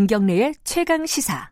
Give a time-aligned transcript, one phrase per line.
[0.00, 1.50] 김경래의 최강 시사.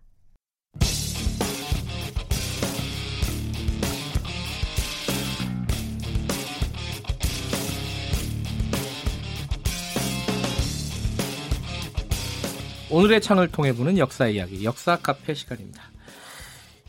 [12.90, 15.82] 오늘의 창을 통해 보는 역사 이야기, 역사 카페 시간입니다.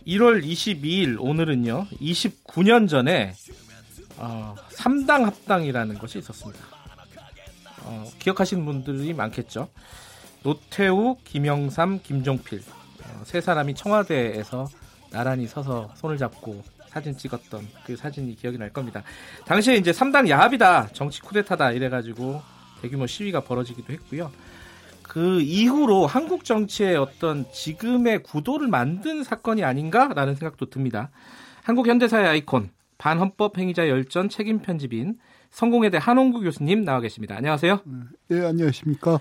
[0.08, 3.34] 1월 22일 오늘은요, 29년 전에
[4.16, 6.64] 어, 3당 합당이라는 것이 있었습니다.
[7.84, 9.68] 어, 기억하시는 분들이 많겠죠.
[10.44, 14.68] 노태우, 김영삼, 김종필 어, 세 사람이 청와대에서
[15.12, 19.04] 나란히 서서 손을 잡고 사진 찍었던 그 사진이 기억이 날 겁니다.
[19.46, 22.42] 당시에 이제 3당 야합이다, 정치 쿠데타다 이래가지고
[22.82, 24.32] 대규모 시위가 벌어지기도 했고요.
[25.04, 31.10] 그 이후로 한국 정치의 어떤 지금의 구도를 만든 사건이 아닌가라는 생각도 듭니다.
[31.64, 35.18] 한국 현대사의 아이콘 반헌법 행위자 열전 책임 편집인
[35.52, 37.36] 성공회대 한홍구 교수님 나와 계십니다.
[37.36, 37.82] 안녕하세요.
[38.28, 39.20] 네, 안녕하십니까.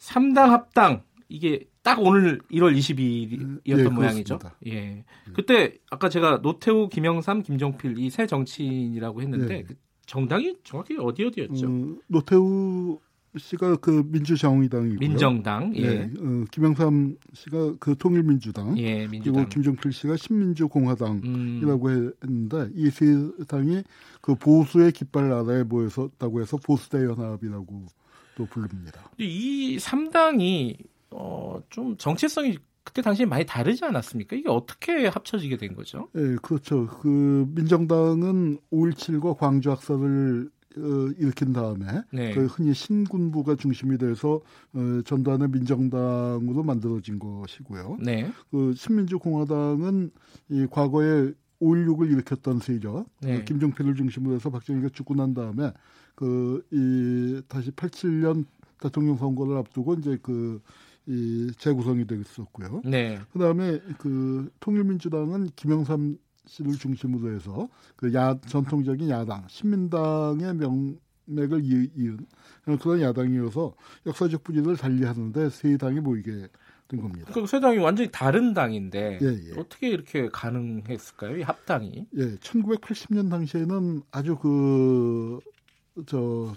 [0.00, 4.38] 3당 합당 이게 딱 오늘 1월 22일이었던 네, 모양이죠.
[4.66, 5.04] 예.
[5.34, 9.62] 그때 아까 제가 노태우, 김영삼, 김종필 이 세 정치인이라고 했는데 네.
[9.62, 9.74] 그
[10.06, 11.66] 정당이 정확히 어디 어디였죠?
[11.66, 12.98] 음, 노태우
[13.36, 14.98] 씨가 그 민주정의당이고요.
[14.98, 15.72] 민정당.
[15.76, 16.06] 예.
[16.06, 18.78] 네, 어, 김영삼 씨가 그 통일민주당.
[18.78, 19.34] 예, 민주당.
[19.34, 22.12] 그리고 김종필 씨가 신민주공화당이라고 음.
[22.22, 23.06] 했는데 이 세
[23.46, 23.82] 당이
[24.20, 27.84] 그 보수의 깃발 아래에 모였었다고 해서 보수대 연합이라고
[28.36, 29.10] 또 부릅니다.
[29.18, 30.76] 이 3당이
[31.10, 34.36] 어, 좀 정체성이 그때 당시에 많이 다르지 않았습니까?
[34.36, 36.08] 이게 어떻게 합쳐지게 된 거죠?
[36.12, 36.86] 네, 그렇죠.
[36.86, 40.80] 그 민정당은 5.17과 광주 학살을 어,
[41.18, 42.34] 일으킨 다음에 네.
[42.34, 44.40] 그 흔히 신군부가 중심이 돼서
[44.74, 47.98] 어, 전두환의 민정당으로 만들어진 것이고요.
[48.02, 48.30] 네.
[48.50, 50.10] 그 신민주공화당은
[50.50, 53.38] 이 과거에 5.16을 일으켰던 세력, 네.
[53.38, 55.72] 그 김종필을 중심으로 해서 박정희가 죽고 난 다음에
[56.16, 58.44] 그 이 다시 87년
[58.80, 60.60] 대통령 선거를 앞두고 이제 그
[61.08, 62.82] 이 재구성이 됐었고요.
[62.84, 63.20] 네.
[63.32, 72.26] 그다음에 그 통일민주당은 김영삼 씨를 중심으로 해서 그 야, 전통적인 야당, 신민당의 명 맥을 이은
[72.80, 73.74] 그런 야당이어서
[74.06, 76.48] 역사적 분위기를 달리하는데 세 당이 모이게
[76.88, 77.32] 된 겁니다.
[77.32, 79.60] 그 세 당이 완전히 다른 당인데 예, 예.
[79.60, 81.36] 어떻게 이렇게 가능했을까요?
[81.36, 82.06] 이 합당이?
[82.16, 85.38] 예, 1980년 당시에는 아주 그
[86.06, 86.54] 저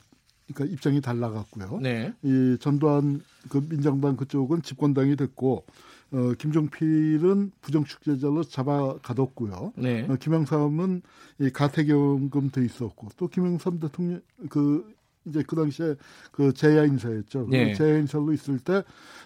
[0.53, 1.79] 그러니까 입장이 달라갔고요.
[1.81, 2.13] 네.
[2.23, 5.65] 이 전두환 그 민정당 그쪽은 집권당이 됐고
[6.11, 9.73] 어, 김종필은 부정축제자로 잡아 가뒀고요.
[9.75, 10.07] 네.
[10.09, 11.01] 어, 김영삼은
[11.39, 14.91] 이 가택연금 돼 있었고 또 김영삼 대통령 그
[15.25, 15.95] 이제 그 당시에
[16.31, 17.47] 그 재야 인사였죠.
[17.49, 17.75] 네.
[17.75, 18.83] 재야 인사로 있을 때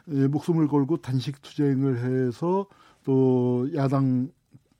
[0.10, 2.68] 예, 목숨을 걸고 단식 투쟁을 해서
[3.06, 4.30] 또 야당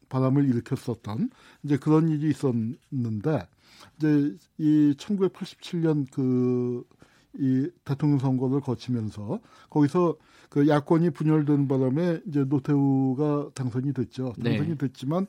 [0.10, 1.30] 바람을 일으켰었던
[1.64, 3.48] 이제 그런 일이 있었는데
[3.98, 6.84] 이제 이 1987년 그
[7.40, 9.40] 이 대통령 선거를 거치면서
[9.70, 10.16] 거기서
[10.50, 14.34] 그 야권이 분열된 바람에 이제 노태우가 당선이 됐죠.
[14.38, 14.52] 네.
[14.52, 14.78] 당선이 네.
[14.78, 15.26] 됐지만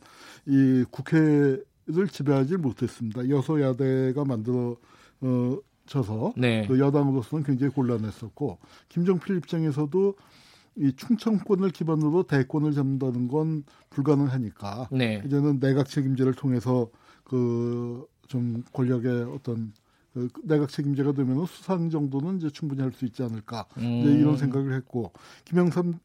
[0.46, 3.28] 이 국회를 지배하지 못했습니다.
[3.28, 4.76] 여소야대가 만들어
[5.22, 6.66] 어 져서 네.
[6.66, 8.58] 그 여당으로서는 굉장히 곤란했었고
[8.90, 10.14] 김정필 입장에서도
[10.76, 15.22] 이 충청권을 기반으로 대권을 잡는다는 건 불가능하니까 네.
[15.24, 16.90] 이제는 내각 책임제를 통해서
[17.22, 19.72] 그 좀 권력의 어떤
[20.12, 23.82] 그 내각 책임제가 되면 수상 정도는 이제 충분히 할 수 있지 않을까 음.
[24.20, 25.12] 이런 생각을 했고
[25.44, 25.98] 김영삼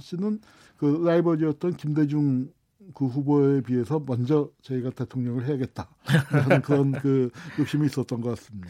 [0.00, 0.40] 씨는
[0.76, 2.48] 그 라이벌이었던 김대중
[2.94, 8.68] 그 후보에 비해서 먼저 저희가 대통령을 해야겠다 하는 그런 그 욕심이 있었던 것 같습니다.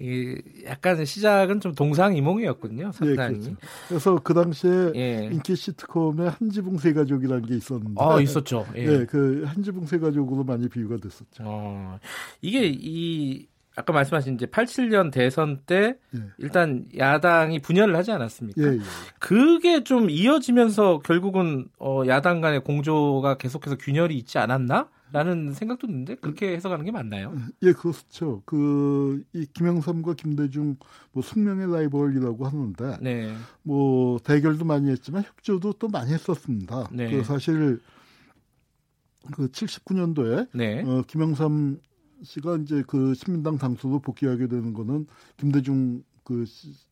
[0.00, 0.36] 이
[0.66, 2.92] 약간 시작은 좀 동상이몽이었군요.
[2.92, 3.34] 상당히.
[3.36, 3.56] 예, 그렇죠.
[3.88, 5.28] 그래서 그 당시에 예.
[5.32, 7.94] 인기 시트콤에 한지붕 세 가족이라는 게 있었는데.
[8.02, 8.66] 아 있었죠.
[8.76, 11.42] 예, 예 그 한지붕 세 가족으로 많이 비유가 됐었죠.
[11.44, 11.98] 어,
[12.42, 16.20] 이게 이 아까 말씀하신 이제 87년 대선 때 예.
[16.38, 18.60] 일단 야당이 분열을 하지 않았습니까?
[18.62, 18.78] 예, 예.
[19.20, 24.88] 그게 좀 이어지면서 결국은 어 야당 간의 공조가 계속해서 균열이 있지 않았나?
[25.12, 27.34] 라는 생각도 드는데 그렇게 해석하는 게 맞나요?
[27.62, 28.42] 예, 그렇죠.
[28.44, 30.76] 그 이 김영삼과 김대중
[31.12, 33.34] 뭐 숙명의 라이벌이라고 하는데 네.
[33.62, 36.88] 뭐 대결도 많이 했지만 협조도 또 많이 했었습니다.
[36.92, 37.10] 네.
[37.10, 37.80] 그 사실
[39.32, 40.82] 그 79년도에 네.
[40.82, 41.80] 어, 김영삼
[42.22, 45.06] 씨가 이제 그 신민당 당수로 복귀하게 되는 거는
[45.36, 46.44] 김대중 그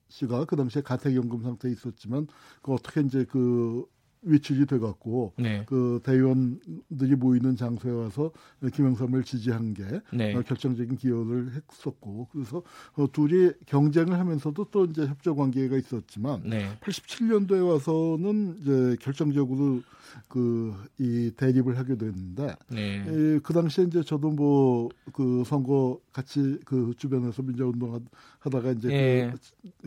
[0.09, 2.29] 씨가 그 당시에 가택연금 상태에 있었지만
[2.63, 3.85] 그 어떻게 이제 그
[4.27, 5.65] 위축이 돼갖고 네.
[5.67, 8.33] 그 대의원들이 모이는 장소에 와서
[8.75, 10.35] 김영삼을 지지한 게 네.
[10.35, 12.63] 어, 결정적인 기여를 했었고 그래서
[12.95, 16.77] 어, 둘이 경쟁을 하면서도 또 이제 협조 관계가 있었지만 네.
[16.81, 19.83] 87년도에 와서는 이제 결정적으로
[20.29, 23.05] 그 이 대립을 하게 됐는데 네.
[23.07, 28.05] 에, 그 당시에 이제 저도 뭐 그 선거 같이 그 주변에서 민주운동
[28.41, 29.35] 하다가 이제 그, 네.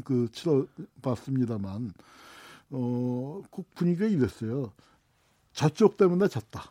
[0.03, 0.65] 그 치러
[1.01, 1.93] 봤습니다만
[2.71, 4.71] 어, 어, 그 분위기가 이랬어요.
[5.53, 6.63] 저쪽 때문에 졌다.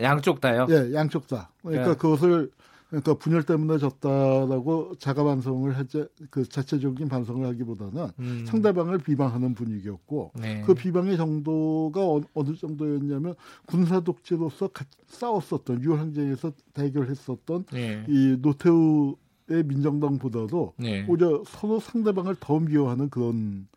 [0.00, 0.66] 양쪽 다요?
[0.70, 1.50] 예, 양쪽 다.
[1.62, 1.96] 그러니까 네.
[1.96, 2.50] 그것을
[2.88, 8.44] 그러니까 분열 때문에 졌다라고 자가 반성을 하지 그 자체적인 반성을 하기보다는 음.
[8.46, 10.62] 상대방을 비방하는 분위기였고 네.
[10.64, 13.34] 그 비방의 정도가 어, 느 정도였냐면
[13.66, 14.70] 군사 독재로서
[15.06, 18.04] 싸웠었던 유월 항쟁에서 대결했었던 네.
[18.08, 21.04] 이 노태우의 민정당보다도 네.
[21.08, 23.68] 오히려 서로 상대방을 더 미워하는 그런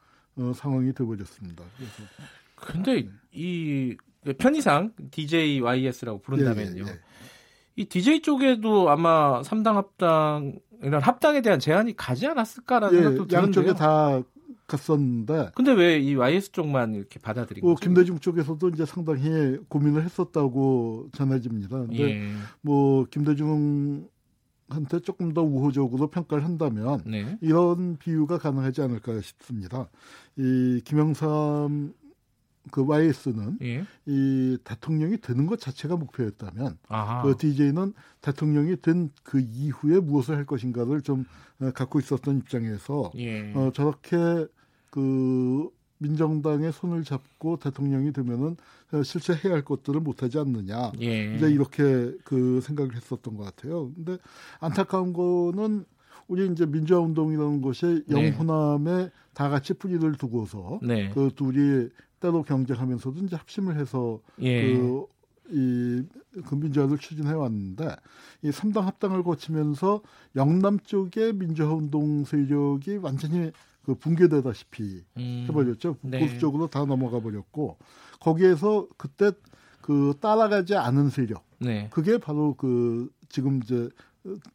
[0.41, 1.63] 어, 상황이 되어버렸습니다.
[1.77, 1.93] 그래서
[2.55, 3.95] 근데 이
[4.38, 6.83] 편의상 DJYS라고 부른다면요.
[6.83, 6.99] 예, 예, 예.
[7.75, 13.41] 이 DJ 쪽에도 아마 3당 합당 이런 합당에 대한 제한이 가지 않았을까라는 예, 생각도 드는데요.
[13.41, 14.21] 양쪽에 다
[14.67, 15.51] 갔었는데.
[15.55, 17.83] 근데 왜 이 YS 쪽만 이렇게 받아들인 뭐, 거죠?
[17.85, 21.77] 김대중 쪽에서도 이제 상당히 고민을 했었다고 전해집니다.
[21.87, 22.31] 근데 예.
[22.61, 24.07] 뭐 김대중
[24.71, 27.38] 한테 조금 더 우호적으로 평가를 한다면 네.
[27.41, 29.89] 이런 비유가 가능하지 않을까 싶습니다.
[30.38, 31.94] 이 김영삼
[32.69, 33.83] 그 YS는 예.
[34.06, 37.23] 이 대통령이 되는 것 자체가 목표였다면 아하.
[37.23, 41.25] 그 DJ는 대통령이 된 그 이후에 무엇을 할 것인가를 좀
[41.59, 43.51] 어, 갖고 있었던 입장에서 예.
[43.56, 44.45] 어, 저렇게
[44.91, 45.69] 그
[46.01, 48.57] 민정당의 손을 잡고 대통령이 되면은
[48.92, 51.36] 어, 실제 해야 할 것들을 못하지 않느냐 예.
[51.36, 53.92] 이제 이렇게 그 생각을 했었던 것 같아요.
[53.95, 54.18] 근데
[54.59, 55.86] 안타까운 거는
[56.27, 58.33] 우리 이제 민주화 운동이라는 것이 네.
[58.33, 61.09] 영호남에 다 같이 뿌리를 두고서 네.
[61.09, 61.89] 그 둘이
[62.19, 64.74] 때로 경쟁하면서도 이제 합심을 해서 예.
[64.74, 65.06] 그,
[65.50, 66.04] 이,
[66.45, 67.95] 그 민주화를 추진해 왔는데
[68.44, 70.01] 이 삼당 합당을 거치면서
[70.36, 73.51] 영남 쪽의 민주화 운동 세력이 완전히
[73.83, 75.45] 그 붕괴되다시피 음.
[75.50, 75.98] 해버렸죠.
[76.01, 76.19] 네.
[76.19, 77.78] 보수적으로 다 넘어가 버렸고
[78.19, 79.31] 거기에서 그때
[79.81, 81.44] 그 따라가지 않은 세력.
[81.60, 81.89] 네.
[81.92, 83.89] 그게 바로 그 지금 이제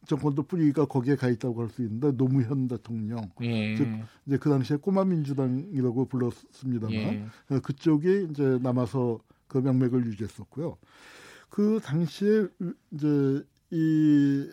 [0.07, 3.75] 정권도 뿌리가 거기에 가 있다고 할 수 있는데 노무현 대통령 예.
[3.75, 3.85] 즉
[4.25, 7.25] 이제 그 당시에 꼬마 민주당이라고 불렀습니다만 예.
[7.49, 10.77] 어, 그쪽이 이제 남아서 그 명맥을 유지했었고요.
[11.49, 12.47] 그 당시에
[12.91, 14.49] 이제 이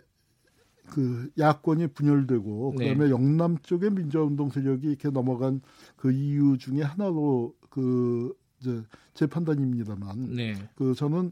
[0.89, 2.93] 그 야권이 분열되고 네.
[2.93, 5.61] 그다음에 영남 쪽의 민주화운동 세력이 이렇게 넘어간
[5.95, 8.81] 그 이유 중에 하나로 그 이제
[9.13, 10.55] 제 판단입니다만 네.
[10.75, 11.31] 그 저는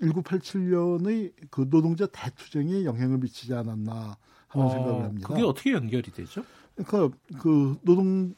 [0.00, 4.16] 1987년의 그 노동자 대투쟁에 영향을 미치지 않았나
[4.48, 5.28] 하는 어, 생각을 합니다.
[5.28, 6.44] 그게 어떻게 연결이 되죠?
[6.74, 8.34] 그러니까 그 노동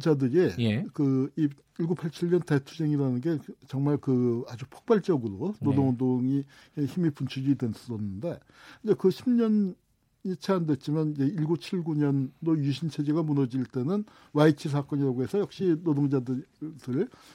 [0.00, 0.84] 자들이 예.
[0.92, 1.48] 그이
[1.78, 5.66] 1987년 대투쟁이라는 게 정말 그 아주 폭발적으로 네.
[5.66, 6.44] 노동운동이
[6.74, 6.84] 네.
[6.84, 8.38] 힘이 분출이 됐었는데
[8.84, 9.74] 이제 그 10년
[10.24, 16.46] 이채안 됐지만 이제 1979년도 유신 체제가 무너질 때는 와이치 사건이라고 해서 역시 노동자들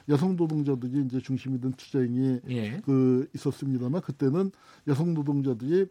[0.08, 2.80] 여성 노동자들이 이제 중심이 된 투쟁이 예.
[2.86, 4.52] 그 있었습니다만 그때는
[4.88, 5.88] 여성 노동자들이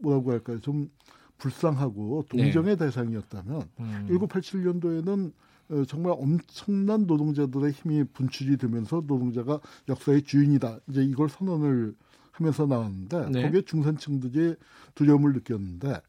[0.00, 0.88] 뭐라고 할까요 좀
[1.38, 2.84] 불쌍하고 동정의 네.
[2.84, 4.06] 대상이었다면 음.
[4.10, 5.32] 1987년도에는 어,
[5.86, 11.94] 정말 엄청난 노동자들의 힘이 분출이 되면서 노동자가 역사의 주인이다 이제 이걸 선언을
[12.32, 13.42] 하면서 나왔는데 네.
[13.42, 14.56] 거기에 중산층들이
[14.94, 16.00] 두려움을 느꼈는데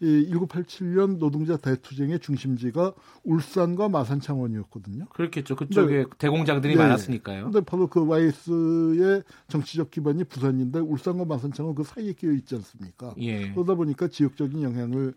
[0.00, 2.94] 이 1987년 노동자 대투쟁의 중심지가
[3.24, 5.06] 울산과 마산 창원이었거든요.
[5.06, 5.56] 그렇겠죠.
[5.56, 6.82] 그쪽에 근데, 대공장들이 네.
[6.82, 7.44] 많았으니까요.
[7.44, 13.14] 근데 바로 그 YS의 정치적 기반이 부산인데 울산과 마산 창원 그 사이에 끼어 있지 않습니까?
[13.18, 13.50] 예.
[13.52, 15.12] 그러다 보니까 지역적인 영향을 어,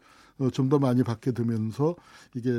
[0.49, 1.95] 좀 더 많이 받게 되면서
[2.33, 2.49] 이게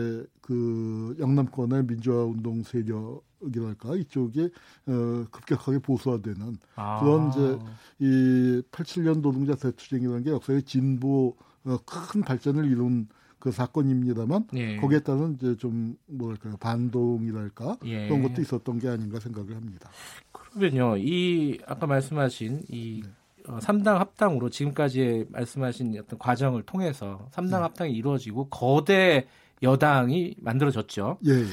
[0.43, 4.51] 그 영남권의 민주화 운동 세력이랄까 이쪽이
[4.87, 7.01] 어, 급격하게 보수화되는 아.
[7.01, 7.59] 그런 이제
[8.01, 11.35] 이 87년 노동자 대투쟁이라는 게 역사의 진보
[11.65, 13.09] 어, 큰 발전을 이룬
[13.39, 14.77] 그 사건입니다만 예.
[14.77, 18.07] 거기에 따른 이제 좀 뭐랄까요 반동이랄까 예.
[18.07, 19.91] 그런 것도 있었던 게 아닌가 생각을 합니다.
[20.31, 23.11] 그러면요, 이 아까 말씀하신 이 네.
[23.49, 27.57] 어, 3당 합당으로 지금까지 말씀하신 어떤 과정을 통해서 3당 네.
[27.57, 29.27] 합당이 이루어지고 거대
[29.63, 31.19] 여당이 만들어졌죠.
[31.27, 31.47] 예, 예.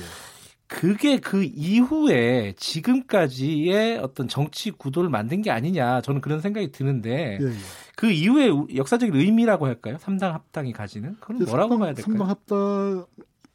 [0.67, 7.46] 그게 그 이후에 지금까지의 어떤 정치 구도를 만든 게 아니냐 저는 그런 생각이 드는데 예,
[7.46, 7.51] 예.
[7.96, 9.98] 그 이후에 역사적인 의미라고 할까요?
[9.98, 12.15] 3당 합당이 가지는 그건 뭐라고 3당, 봐야 될까요?
[12.15, 13.05] 3당 합당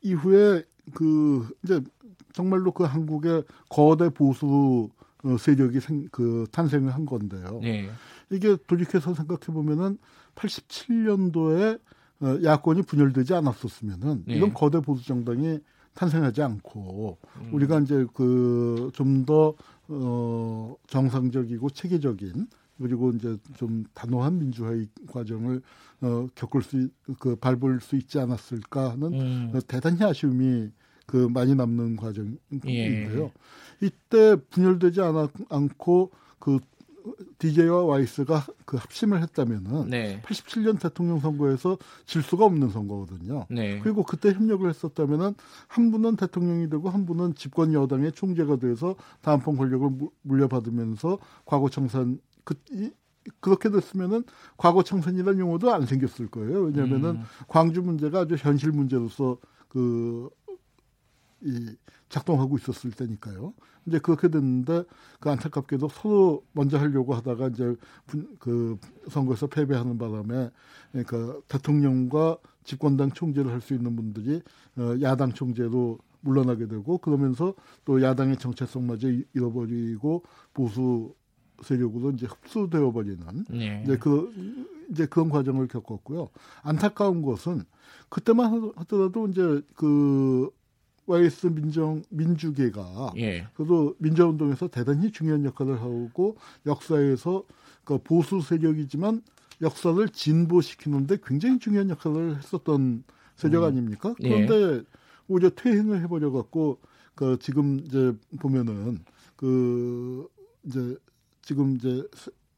[0.03, 1.81] 이후에 그 이제
[2.33, 4.91] 정말로 그 한국의 거대 보수
[5.25, 7.61] 어, 세력이 생, 그 탄생을 한 건데요.
[8.35, 8.37] 예.
[8.37, 9.99] 이게 돌이켜서 생각해 보면은
[10.35, 11.81] 87년도에
[12.21, 14.35] 어, 야권이 분열되지 않았었으면은 예.
[14.35, 15.61] 이런 거대 보수 정당이
[15.95, 17.51] 탄생하지 않고 음.
[17.53, 19.55] 우리가 이제 그 좀 더
[19.89, 22.47] 어, 정상적이고 체계적인
[22.81, 25.63] 그리고 이제 좀 단호한 민주화의 과정을
[26.01, 26.89] 어, 겪을 수,
[27.19, 29.53] 그 밟을 수 있지 않았을까 하는 음.
[29.55, 30.71] 어, 대단히 아쉬움이
[31.07, 33.25] 그 많이 남는 과정인데요.
[33.25, 33.87] 예.
[33.87, 36.59] 이때 분열되지 않았, 않고 그
[37.39, 40.23] DJ와 와이스가 그 합심을 했다면은 네.
[40.23, 43.47] 87년 대통령 선거에서 질 수가 없는 선거거든요.
[43.51, 43.79] 네.
[43.81, 45.35] 그리고 그때 협력을 했었다면은
[45.69, 49.91] 한 분은 대통령이 되고 한 분은 집권 여당의 총재가 돼서 다음번 권력을
[50.23, 52.91] 물려받으면서 과거 청산 그 이,
[53.41, 54.25] 그렇게 됐으면은
[54.57, 56.63] 과거 청산이라는 용어도 안 생겼을 거예요.
[56.63, 57.23] 왜냐하면은 음.
[57.49, 60.31] 광주 문제가 아주 현실 문제로서 그
[61.45, 61.77] 이
[62.09, 63.55] 작동하고 있었을 때니까요.
[63.87, 64.85] 이제 그렇게 됐는데
[65.21, 67.77] 그 안타깝게도 서로 먼저 하려고 하다가 이제
[68.39, 68.79] 그
[69.11, 70.51] 선거에서 패배하는 바람에
[70.93, 74.43] 그러니까 대통령과 집권당 총재를 할 수 있는 분들이
[74.77, 80.23] 어 야당 총재로 물러나게 되고 그러면서 또 야당의 정체성마저 잃어버리고
[80.55, 81.15] 보수
[81.63, 83.83] 세력으로 이제 흡수되어 버리는 네.
[83.85, 84.33] 이제 그
[84.91, 86.31] 이제 그런 과정을 겪었고요.
[86.63, 87.65] 안타까운 것은
[88.09, 90.51] 그때만 하더라도 이제 그
[91.07, 93.47] YS 민정 민주계가 예.
[93.55, 97.45] 그래도 민주운동에서 대단히 중요한 역할을 하고 역사에서
[97.85, 99.23] 그 보수 세력이지만
[99.61, 103.05] 역사를 진보시키는데 굉장히 중요한 역할을 했었던
[103.37, 103.69] 세력 음.
[103.69, 104.15] 아닙니까?
[104.21, 104.29] 예.
[104.29, 104.83] 그런데 예.
[105.29, 106.81] 오히려 퇴행을 해버려 갖고
[107.15, 109.05] 그 지금 이제 보면은
[109.37, 110.29] 그
[110.65, 110.97] 이제
[111.43, 112.03] 지금 이제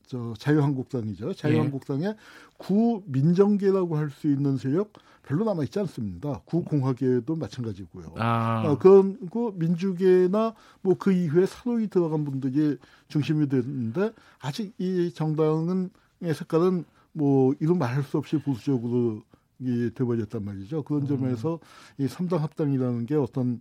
[0.06, 1.34] 저 자유한국당이죠.
[1.34, 2.16] 자유한국당의 예.
[2.58, 4.92] 구민정계라고 할 수 있는 세력
[5.24, 6.40] 별로 남아 있지 않습니다.
[6.44, 8.14] 구공화계도 마찬가지고요.
[8.16, 8.62] 아.
[8.66, 15.90] 어, 그건 그 민주계나 뭐 그 이후에 사로이 들어간 분들이 중심이 됐는데 아직 이 정당은
[16.22, 19.22] 의 색깔은 뭐 이런 말할 수 없이 보수적으로
[19.58, 20.82] 이 돼버렸단 말이죠.
[20.84, 21.06] 그런 음.
[21.06, 21.58] 점에서
[21.98, 23.60] 이 삼당 합당이라는 게 어떤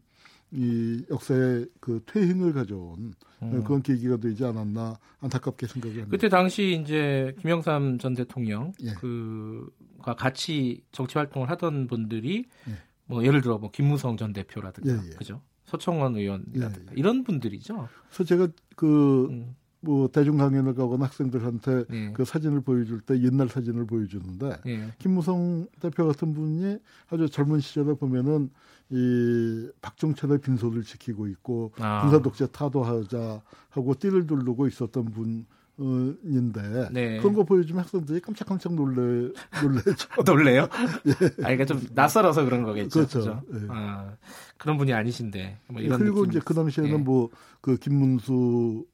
[0.51, 3.63] 이 역사의 그 퇴행을 가져온 음.
[3.63, 6.11] 그런 계기가 되지 않았나 안타깝게 생각이 합니다.
[6.11, 8.93] 그때 당시 이제 김영삼 전 대통령 예.
[8.93, 12.73] 그가 같이 정치 활동을 하던 분들이 예.
[13.05, 15.15] 뭐 예를 들어 뭐 김무성 전 대표라든가 예, 예.
[15.15, 15.41] 그죠?
[15.65, 16.99] 서청원 의원이라든가 예, 예.
[16.99, 17.89] 이런 분들이죠.
[18.07, 19.55] 그래서 제가 그 음.
[19.85, 22.11] 뭐 대중 강연을 가거나 학생들한테 예.
[22.13, 24.93] 그 사진을 보여줄 때 옛날 사진을 보여주는데 예.
[24.97, 28.49] 김무성 대표 같은 분이 아주 젊은 시절에 보면은
[28.89, 32.01] 이 박종철의 빈소를 지키고 있고 아.
[32.01, 35.45] 군사 독재 타도하자 하고 띠를 두르고 있었던 분.
[35.77, 37.17] 인데 네.
[37.17, 39.29] 그런 거 보여주면 학생들이 깜짝깜짝 놀래
[39.61, 40.07] 놀래죠.
[40.25, 40.69] 놀래요?
[41.05, 41.11] 예.
[41.11, 42.99] 아, 그러니까 좀 낯설어서 그런 거겠죠.
[42.99, 43.19] 그렇죠.
[43.19, 43.43] 그렇죠?
[43.55, 43.67] 예.
[43.71, 44.15] 아,
[44.55, 45.57] 그런 분이 아니신데.
[45.67, 46.97] 뭐 이런 그리고 이제 그 당시에는 예.
[46.97, 48.85] 뭐그 김문수나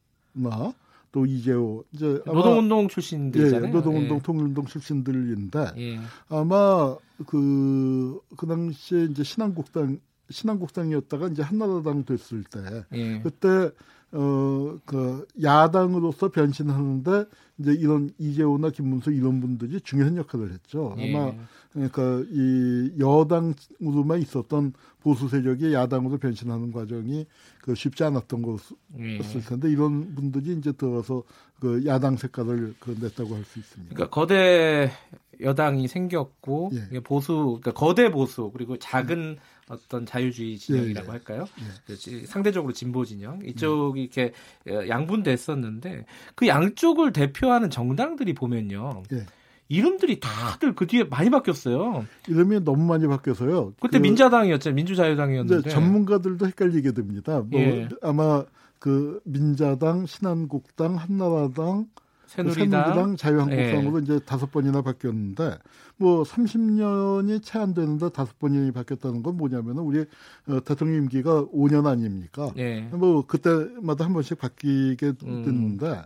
[1.11, 3.67] 또 이재호 이제 노동운동 출신들이잖아요.
[3.67, 4.21] 예, 노동운동 예.
[4.21, 5.99] 통일운동 출신들인데 예.
[6.29, 13.19] 아마 그그 그 당시에 이제 신한국당 신한국당이었다가 이제 한나라당 됐을 때 예.
[13.19, 13.71] 그때
[14.13, 14.51] 어
[14.85, 17.25] 그 야당으로서 변신하는데
[17.59, 20.95] 이제 이런 이재호나 김문수 이런 분들이 중요한 역할을 했죠.
[20.97, 21.15] 예.
[21.15, 21.33] 아마
[21.71, 27.25] 그러니까 이 여당으로만 있었던 보수 세력이 야당으로 변신하는 과정이
[27.61, 29.19] 그 쉽지 않았던 것을 예.
[29.47, 31.23] 텐데 이런 분들이 이제 들어서
[31.59, 33.95] 그 야당 색깔을 그 냈다고 할 수 있습니다.
[33.95, 34.91] 그러니까 거대
[35.39, 36.99] 여당이 생겼고 예.
[36.99, 39.37] 보수 그러니까 거대 보수 그리고 작은
[39.71, 41.11] 어떤 자유주의 진영이라고 예, 예.
[41.11, 41.45] 할까요?
[41.89, 42.25] 예.
[42.25, 44.33] 상대적으로 진보 진영 이쪽이 이렇게
[44.67, 49.03] 양분됐었는데 그 양쪽을 대표하는 정당들이 보면요.
[49.13, 49.25] 예.
[49.69, 52.05] 이름들이 다들 그 뒤에 많이 바뀌었어요.
[52.27, 53.73] 이름이 너무 많이 바뀌어서요.
[53.79, 54.73] 그때 그, 민자당이었죠.
[54.73, 57.41] 민주자유당이었는데 전문가들도 헷갈리게 됩니다.
[57.49, 57.87] 뭐 예.
[58.01, 58.43] 아마
[58.79, 61.85] 그 민자당, 신한국당, 한나라당,
[62.31, 64.03] 새누리당, 새누리당 자유한국당으로 예.
[64.03, 65.57] 이제 다섯 번이나 바뀌었는데
[65.97, 69.99] 뭐 30년이 채 안 되는데 다섯 번이 바뀌었다는 건 뭐냐면은 우리
[70.47, 72.51] 어, 대통령 임기가 5년 아닙니까?
[72.57, 72.81] 예.
[72.91, 75.43] 뭐 그때마다 한 번씩 바뀌게 음.
[75.43, 76.03] 됐는데 음.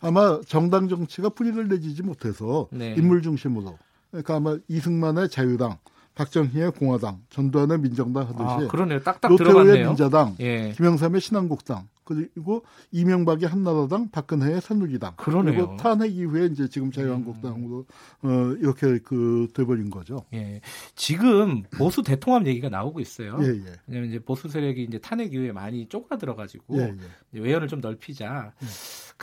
[0.00, 2.94] 아마 정당 정치가 뿌리를 내지지 못해서 네.
[2.98, 3.78] 인물 중심으로
[4.10, 5.78] 그러니까 아마 이승만의 자유당
[6.14, 9.00] 박정희의 공화당, 전두환의 민정당 하듯이 아, 그러네요.
[9.00, 9.88] 딱딱 노태우의 들어갔네요.
[9.88, 10.72] 민자당, 예.
[10.76, 15.14] 김영삼의 신한국당, 그리고 이명박의 한나라당, 박근혜의 새누리당.
[15.16, 15.54] 그러네요.
[15.54, 17.86] 그리고 탄핵 이후에 이제 지금 자유한국당으로
[18.24, 18.28] 음.
[18.28, 20.24] 어, 이렇게 그 돼버린 거죠.
[20.34, 20.60] 예.
[20.94, 23.38] 지금 보수 대통합 얘기가 나오고 있어요.
[23.40, 23.72] 예, 예.
[23.86, 26.94] 왜냐하면 이제 보수 세력이 이제 탄핵 이후에 많이 쪼가들어가지고 예,
[27.34, 27.40] 예.
[27.40, 28.52] 외연을 좀 넓히자.
[28.62, 28.66] 예.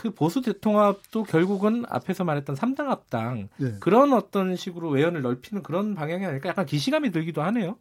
[0.00, 3.74] 그 보수 대통합도 결국은 앞에서 말했던 삼당 합당 예.
[3.80, 7.76] 그런 어떤 식으로 외연을 넓히는 그런 방향이 아닐까 약간 기시감이 들기도 하네요.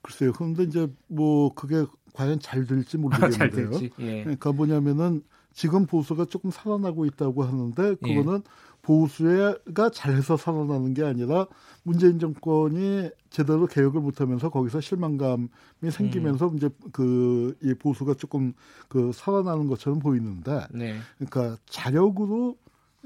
[0.00, 0.32] 글쎄요.
[0.34, 3.70] 그런데 이제 뭐 그게 과연 잘 될지 모르겠는데요.
[3.70, 4.22] 될지, 예.
[4.22, 8.50] 그러니까 뭐냐면은 지금 보수가 조금 살아나고 있다고 하는데 그거는 예.
[8.84, 11.46] 보수가 잘해서 살아나는 게 아니라
[11.82, 15.48] 문재인 정권이 제대로 개혁을 못하면서 거기서 실망감이
[15.90, 16.56] 생기면서 음.
[16.56, 18.52] 이제 그 이 보수가 조금
[18.88, 20.98] 그 살아나는 것처럼 보이는데 네.
[21.18, 22.56] 그러니까 자력으로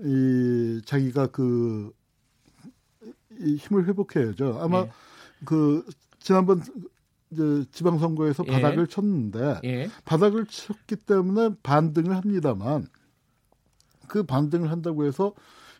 [0.01, 1.93] 이 자기가 그
[3.41, 4.59] 이 힘을 회복해야죠.
[4.61, 4.91] 아마 네.
[5.45, 5.85] 그
[6.19, 6.61] 지난번
[7.31, 8.53] 이제 지방선거에서 예.
[8.53, 9.89] 바닥을 쳤는데 예.
[10.05, 12.87] 바닥을 쳤기 때문에 반등을 합니다만
[14.09, 15.35] 그 반등을 한다고 해서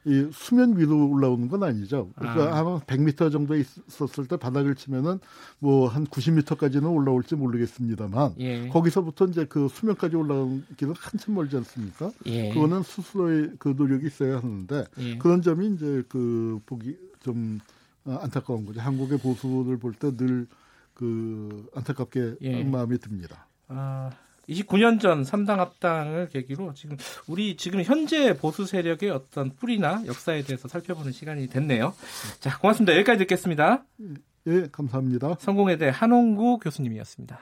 [0.05, 2.11] 이 수면 위로 올라오는 건 아니죠.
[2.17, 2.61] 그러니까 아.
[2.61, 5.19] 아마 100m 정도 있었을 때 바닥을 치면은
[5.59, 8.69] 뭐 한 90m까지는 올라올지 모르겠습니다만 예.
[8.69, 12.11] 거기서부터 이제 그 수면까지 올라오기는 한참 멀지 않습니까?
[12.27, 12.51] 예.
[12.55, 15.19] 그거는 스스로의 그 노력이 있어야 하는데 예.
[15.19, 17.59] 그런 점이 이제 그 보기 좀
[18.05, 18.81] 안타까운 거죠.
[18.81, 20.47] 한국의 보수를 볼 때 늘
[20.95, 22.65] 그 안타깝게 예.
[22.65, 23.47] 마음이 듭니다.
[23.69, 24.11] 아.
[24.49, 30.69] 29년 전 3당 합당을 계기로 지금 우리 지금 현재 보수 세력의 어떤 뿌리나 역사에 대해서
[30.69, 31.95] 살펴보는 시간이 됐네요.
[32.41, 32.95] 자, 고맙습니다.
[32.95, 33.85] 여기까지 듣겠습니다.
[34.47, 35.37] 예, 감사합니다.
[35.39, 37.39] 성공회대 한홍구 교수님이었습니다.